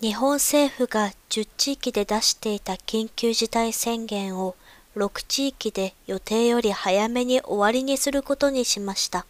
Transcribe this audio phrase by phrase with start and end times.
[0.00, 4.54] 日本政府が10地域で出していた緊急事態宣言を
[4.94, 9.26] 6地域で予定より早めに終わりにすることにしました。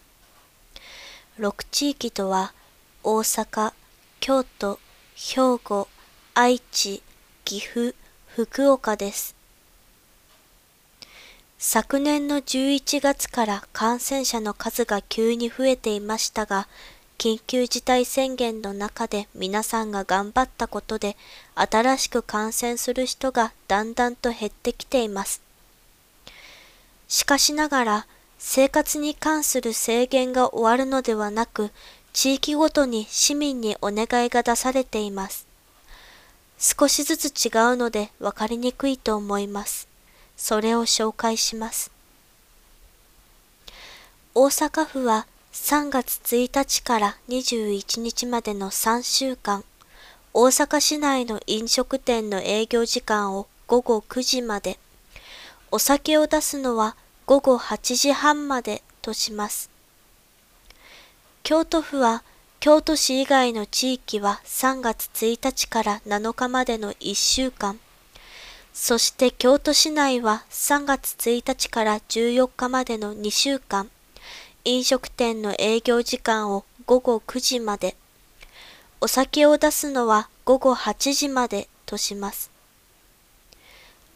[1.39, 2.53] 6地域とは
[3.03, 3.73] 大阪、
[4.21, 4.79] 京都、
[5.17, 5.89] 兵庫、
[6.35, 7.03] 愛知、
[7.47, 7.95] 岐阜、
[8.27, 9.35] 福岡です。
[11.57, 16.69] 昨年の11月から感染者の数が急に増えていましたが、
[17.19, 21.17] 緊急事態宣言の中で皆さんが頑張ったことで
[21.57, 25.43] 新しく感染する人がだんだんと減ってきています。
[27.09, 28.07] しかしながら
[28.39, 31.73] 生活に関する制限が終わるのではなく
[32.13, 35.49] 地域ごとに市民にお願いが出されています。
[36.57, 39.89] 少しずつ違うので分かりにくいと思います。
[40.37, 41.91] それを紹介します。
[44.37, 49.65] 大阪府は3月1日から21日までの3週間、
[50.35, 54.79] 大阪市内の飲食店の営業時間を午後9時まで、
[55.71, 59.71] お酒を出すのは午後8時半までとします。
[61.43, 62.23] 京都府は
[62.61, 67.81] 京都市以外の地域は3月1日から7日までの1週間、
[68.75, 73.91] そして京都市内は3月1日から14日までの2週間、
[74.71, 77.97] 飲食店の営業時間を午後9時まで、
[79.01, 82.51] お酒を出すのは午後8時までとします。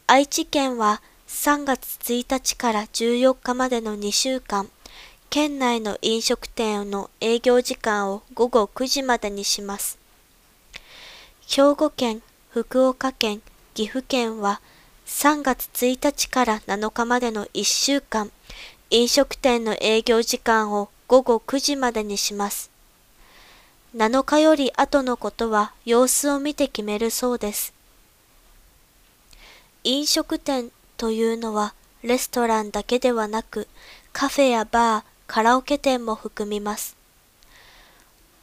[0.07, 4.69] 愛知県は3月1日から14日までの2週間、
[5.31, 9.99] 県内の飲食店の営業時間を午後9時までにします。
[11.49, 13.41] 兵庫県、福岡県、
[13.73, 14.61] 岐阜県は
[15.07, 18.31] 3月1日から7日までの1週間、
[18.95, 22.71] 飲食店の営業時間を午後9時までにします。
[23.97, 27.73] 7日より後のことは様子を見て決めるそうです。
[29.83, 31.73] 飲食店というのは
[32.03, 33.67] レストランだけではなく
[34.13, 36.95] カフェやバー、カラオケ店も含みます。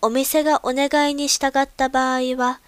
[0.02, 2.59] お店がお願いに従った場合は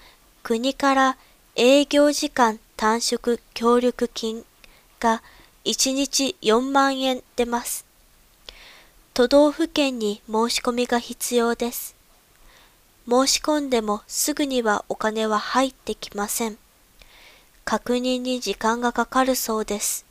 [0.44, 1.18] 国から
[1.56, 4.46] 営業時間短縮協力金
[5.00, 5.24] が
[5.66, 7.86] 1日4万円出ます。
[9.14, 11.96] 都道府県に申し込みが必要です。
[13.08, 16.58] 申し込んでもすぐにはお金は入ってきません。
[17.66, 20.06] 確認に時間がかかるそうです。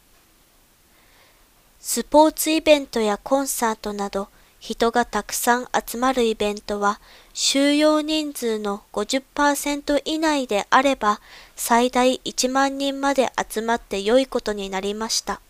[1.80, 4.28] スポーツイベントやコンサートなど
[4.60, 7.00] 人がたくさん集まるイベントは
[7.32, 11.20] 収容人数の50%以内であれば
[11.56, 15.40] 最大1万人まで集まって良いことになりました。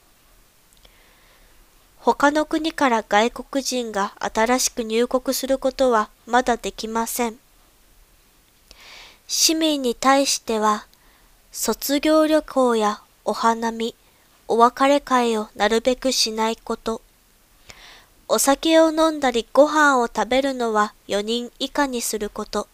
[1.99, 7.38] 他の国から外国人が新しく入国することはまだできません。
[9.26, 10.87] 市民に対しては、
[11.53, 13.94] 卒業旅行やお花見、
[14.49, 17.03] お別れ会をなるべくしないこと、
[18.33, 22.69] お酒を飲んだりご飯を食べるのは4人以下にすること。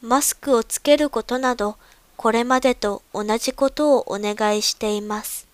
[0.00, 1.76] マスクをつけることなど、
[2.16, 5.45] これまでと同じことをお願いしています。